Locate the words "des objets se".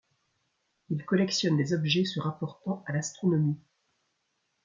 1.57-2.19